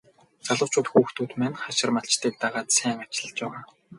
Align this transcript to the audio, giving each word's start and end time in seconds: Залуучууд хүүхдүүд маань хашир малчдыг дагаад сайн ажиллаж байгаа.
Залуучууд 0.45 0.87
хүүхдүүд 0.91 1.31
маань 1.39 1.57
хашир 1.63 1.89
малчдыг 1.93 2.33
дагаад 2.41 2.69
сайн 2.77 2.97
ажиллаж 3.05 3.37
байгаа. 3.41 3.61